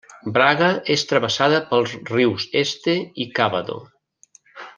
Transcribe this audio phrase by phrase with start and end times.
[0.35, 3.79] Braga és travessada pels rius Este i Cávado.